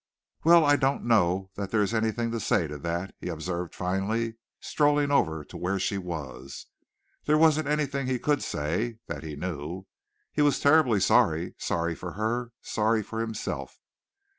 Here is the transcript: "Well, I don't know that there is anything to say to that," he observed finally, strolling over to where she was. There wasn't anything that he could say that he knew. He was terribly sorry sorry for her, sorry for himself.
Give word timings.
"Well, 0.43 0.65
I 0.65 0.77
don't 0.77 1.03
know 1.05 1.51
that 1.53 1.69
there 1.69 1.83
is 1.83 1.93
anything 1.93 2.31
to 2.31 2.39
say 2.39 2.65
to 2.65 2.79
that," 2.79 3.13
he 3.19 3.27
observed 3.29 3.75
finally, 3.75 4.37
strolling 4.59 5.11
over 5.11 5.45
to 5.45 5.55
where 5.57 5.77
she 5.77 5.99
was. 5.99 6.65
There 7.25 7.37
wasn't 7.37 7.67
anything 7.67 8.07
that 8.07 8.11
he 8.13 8.17
could 8.17 8.41
say 8.41 8.97
that 9.05 9.21
he 9.23 9.35
knew. 9.35 9.85
He 10.33 10.41
was 10.41 10.59
terribly 10.59 10.99
sorry 11.01 11.53
sorry 11.59 11.93
for 11.93 12.13
her, 12.13 12.51
sorry 12.63 13.03
for 13.03 13.19
himself. 13.21 13.77